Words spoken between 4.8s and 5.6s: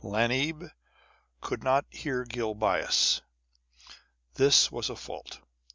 a fault.